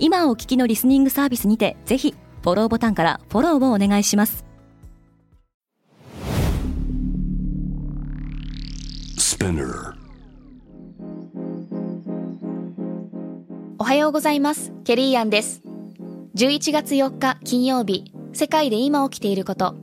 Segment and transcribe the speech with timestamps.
[0.00, 4.44] 今お聞きのリスニングサービスにてぜひフォローボタンからフォローをお願いします。
[13.78, 14.72] おはようございます。
[14.84, 15.62] ケリーアンです。
[16.36, 19.74] 11月4日金曜日世界で今起きていること。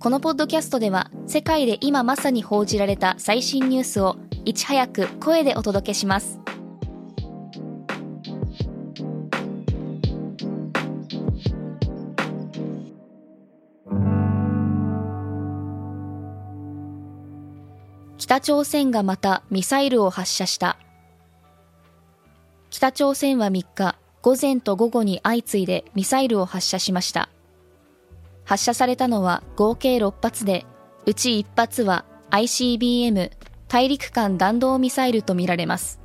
[0.00, 6.40] このポッドキャストでは世界で今まさに報じられた最新ニュースをいち早く声でお届けします
[18.30, 20.78] 北朝鮮がまたミサイルを発射した。
[22.70, 27.28] 北朝鮮は3日午前と午後に相次いでミサイルを発射しました。
[28.44, 30.64] 発射されたのは合計6発で
[31.06, 33.32] うち1発は ICBM
[33.66, 35.98] 大陸間弾道ミサイルとみられます。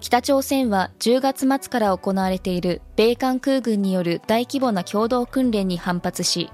[0.00, 6.50] 北朝鮮は10月末から行われている米韓空軍による大規模な共同訓練に反発し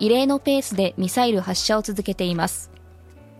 [0.00, 2.71] 異例のペースでミサイル発射を続けています。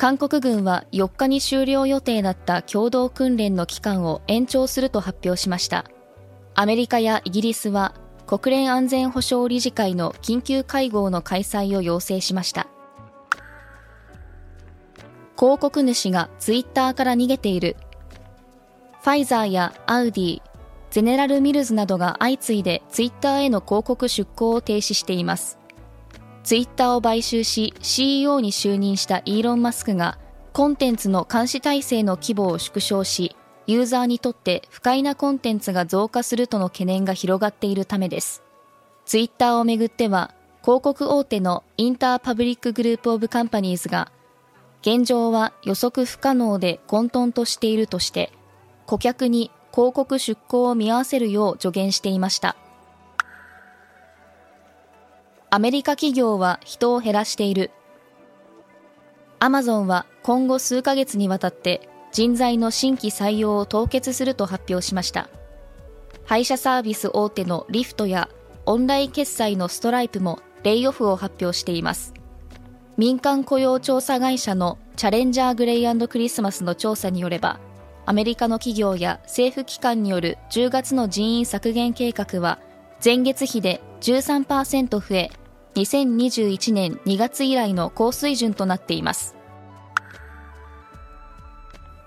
[0.03, 5.85] 韓国軍は4日に終了予定だった共同訓練の期間を延長すると発表しました。
[6.57, 7.95] アメリカやイギリスは
[8.27, 12.67] 国連安全保障理事会の緊急会合の開催を要請しました。
[15.39, 17.77] 広告主がツイッターから逃げている。
[19.03, 20.43] ファイザーやアウディ
[20.91, 25.61] ゼネラル・ミルズなどが相次いでツイッターへの広告出稿を停止しています。
[26.45, 30.19] ツイッターを買収し CEO に就任したイーロン・マスクが
[30.53, 38.43] コンテンツの監視体制の規模を縮小しユーザーにとって不快なコンテンツが増加するとの懸念が広がっているためです。
[39.07, 44.11] ツイッターをめぐっては広告大手のインターパブリックグループオブカンパニーズが
[44.81, 48.33] 現状は予測不可能で混沌としているとして
[48.87, 52.57] 顧客に広告出稿を見合わせるよう助言していました。
[55.55, 57.73] アメリカ企業は人を減らしている。
[59.39, 65.29] アマゾンは今後数ヶ月にわたって人材の新規採用を凍結すると発表しました。
[66.25, 68.31] 配車サービス大手のリフトや
[68.65, 72.15] オンライン決済のストライプもレイオフを発表しています。
[72.97, 77.61] 民間雇用調査会社のチャレンジャーグレイクリスマスの調査によれば、
[78.07, 82.59] アメリカの企業や政府機関による10月の人員削減計画は
[83.05, 85.31] 前月比で13%増え
[85.75, 89.35] 2021年2月以来の高水準となっています。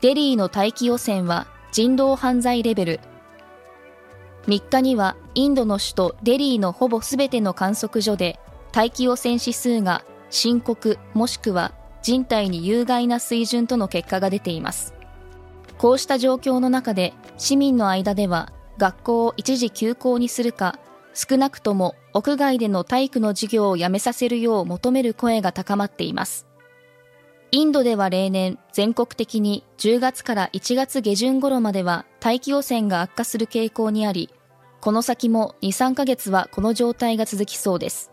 [0.02, 3.00] デリーの大気汚染は人道犯罪レベル。
[4.48, 8.40] 3日にはインドの首都デリーのほぼ全ての観測所で
[8.72, 14.94] 大気汚染指数が深刻もしくは人体に有害な水準との結果が出ています。
[15.80, 20.78] こうした状況の中で市民の間では学校を一時休校にするか
[21.16, 26.46] 少なくとも屋外での体育の授業をやめさせるよう求める声が高まっています。
[27.52, 34.30] インドでは例年全国的に10月から1月下旬頃までは大気汚染が悪化する傾向にあり、
[34.82, 38.12] この先も2、3ヶ月はこの状態が続きそうです。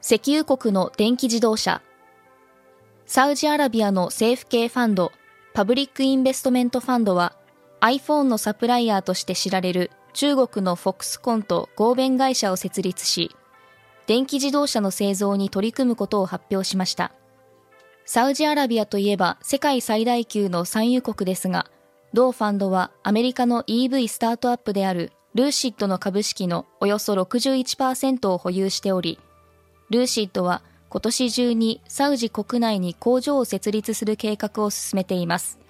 [0.00, 1.82] 石油国の電気自動車。
[3.04, 5.10] サウジアラビアの政府系ファンド、
[5.52, 7.34] パブリックインベストメントファンドは
[7.80, 13.34] iPhone のサプライヤーとして知られる中国のフォックスコンと合弁会社を設立し、
[14.06, 17.12] 電気自動車の製造に取り組むことを発表しました。
[18.04, 21.70] サウジアラビアといえば世界最大級の産油国ですが、
[22.12, 29.20] 同ファンドはアメリカの EV スタートアップであるルーシッドの株式のおよそ61%を保有しており、
[29.90, 35.60] ルーシッドは今年中にサウジ国内に工場を設立する計画を進めています。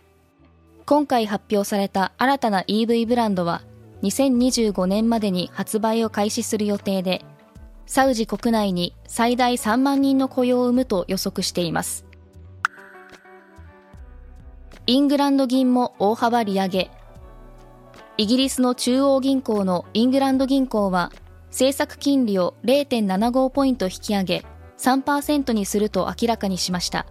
[0.86, 3.62] 今回発表された新たな EV ブランドは
[4.02, 7.24] 2025年までに発売を開始する予定で、
[7.86, 12.04] サウジ国内に最大3万人の雇用を生むと予測しています。
[14.86, 16.90] イングランド銀も大幅利上げ。
[18.16, 21.12] イギリスの中央銀行のイングランド銀行は、
[21.48, 24.44] 政策金利を0.75ポイント引き上げ、
[24.78, 27.06] 3%にすると明らかにしました。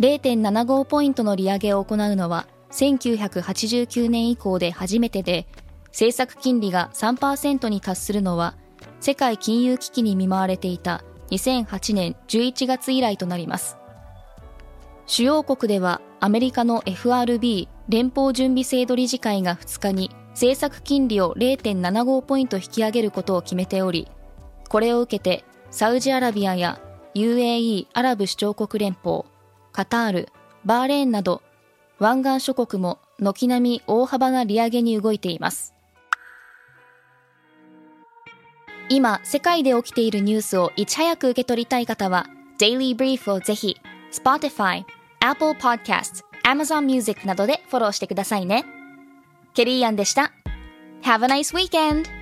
[0.00, 5.46] 0.75ポイントの利上げを行うのは1989年以降で初めてで、
[5.88, 8.54] 政策金利が3%に達するのは
[9.00, 13.76] 世界金融危機に見舞われていた2008年11月以来となります。
[15.06, 24.08] 主要国ではアメリカの FRB 連邦準備制度理事会が2日に政策金利を0.75ポイント引き上げることを決めており
[24.68, 26.80] これを受けてサウジアラビアや
[27.14, 29.24] UAE アラブ首長国連邦
[29.72, 30.28] カタール
[30.64, 31.42] バーレーンなど
[32.02, 35.72] 湾岸諸国も軒並み大幅な利上げに動いています。
[38.88, 42.26] 今世界で起きているニュースをいち早く受け取りたい方は
[42.58, 43.76] Daily Brief をぜひ
[44.10, 44.82] Spotify、
[45.20, 48.64] Apple Podcast、Amazon Music などでフォローしてくださいね。
[49.54, 50.32] ケリーアンでした。
[51.04, 52.21] Have a nice weekend!